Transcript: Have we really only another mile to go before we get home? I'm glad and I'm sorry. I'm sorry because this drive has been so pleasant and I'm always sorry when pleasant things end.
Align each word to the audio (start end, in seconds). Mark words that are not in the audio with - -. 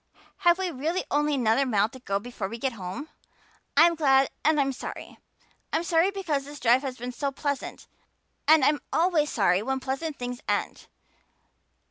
Have 0.37 0.57
we 0.57 0.71
really 0.71 1.03
only 1.11 1.35
another 1.35 1.63
mile 1.63 1.87
to 1.89 1.99
go 1.99 2.17
before 2.17 2.47
we 2.47 2.57
get 2.57 2.73
home? 2.73 3.09
I'm 3.77 3.93
glad 3.93 4.31
and 4.43 4.59
I'm 4.59 4.73
sorry. 4.73 5.19
I'm 5.71 5.83
sorry 5.83 6.09
because 6.09 6.43
this 6.45 6.59
drive 6.59 6.81
has 6.81 6.97
been 6.97 7.11
so 7.11 7.31
pleasant 7.31 7.85
and 8.47 8.65
I'm 8.65 8.81
always 8.91 9.29
sorry 9.29 9.61
when 9.61 9.79
pleasant 9.79 10.17
things 10.17 10.41
end. 10.49 10.87